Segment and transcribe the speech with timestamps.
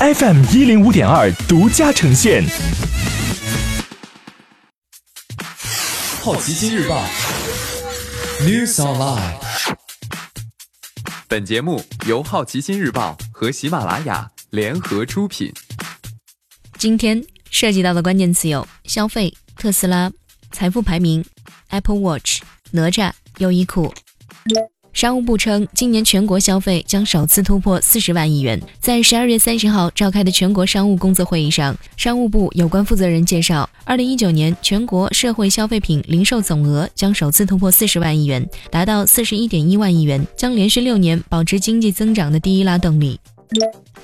[0.00, 2.42] FM 一零五点二独家呈现。
[6.22, 7.04] 好奇心日报
[8.40, 9.34] ，News Online。
[11.28, 15.52] 本节目由好奇心日报和喜马拉雅联合出品。
[16.78, 20.10] 今天涉及到的关键词有：消费、特斯拉、
[20.50, 21.22] 财富排名、
[21.68, 22.40] Apple Watch、
[22.70, 23.92] 哪吒、优衣库。
[25.00, 28.60] 商务部称，今年全国消费将首次突破四十万亿元。
[28.80, 43.18] 在十二月三十号召开的全国商务工作会议上，商务部有关负责人介绍，二零一九年全国社会消费品零售总额将首次突破四十万亿元，达到四十一点一万亿元，将连续六年保持经济增长的第一拉动力。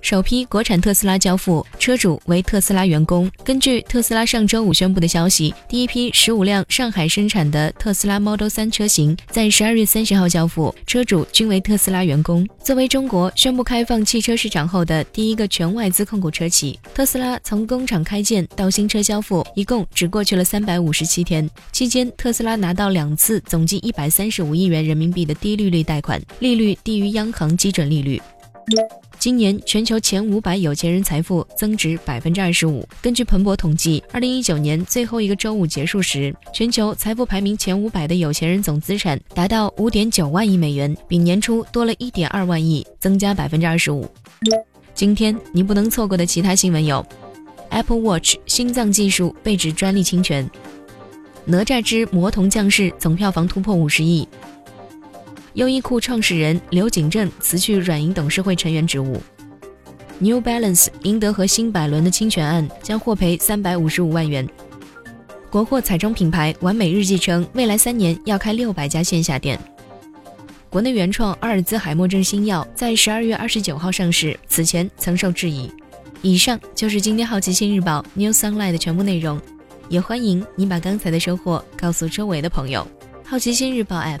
[0.00, 3.30] 首批国产特斯拉交付，车主为特斯拉员工。
[3.44, 12.48] 根据特斯拉上周五宣布的消息，第一批十五辆上海生产的特斯拉 Model 3车型在十二月三十号交付，车主均为特斯拉员工。
[12.62, 21.48] 作为中国宣布开放汽车市场后的第一个全外资控股车企，特斯拉从工厂开建到新车交付，一共只过去了三百五十七天。
[21.72, 28.20] 期间，特斯拉拿到两次总计一百三十五亿元人民币的低利率贷款，利率低于央行基准利率。
[29.18, 32.86] 今年全球前五百有钱人财富增值百分之二十五。
[33.02, 44.08] 根据彭博统计，二零一九年最后一个周五结束时，全球财富排名前五百的有钱人总资产达到五点九万亿美元，比年初多了一点二万亿，增加百分之二十五。
[44.94, 47.04] 今天你不能错过的其他新闻有
[47.70, 50.48] ：Apple Watch 心脏技术被指专利侵权；
[51.44, 54.28] 哪吒之魔童降世总票房突破五十亿。
[55.58, 59.20] 优衣库创始人刘景正辞去软银董事会成员职务。
[60.20, 64.48] New Balance 赢得和新百伦的侵权案，将获赔三百五十五万元。
[65.50, 69.58] 国货彩妆品牌完美日记称，未来三年要开六百家线下店。
[70.70, 75.68] 国内原创阿尔兹海默症新药在十二月二十九号上市，此前曾受质疑。
[76.22, 79.40] 以上就是今天好奇心日报 New Sunlight 的全部内容，
[79.88, 82.86] 也欢迎你把刚才的收获告诉周围的朋友。
[83.24, 84.20] 好奇心日报 App。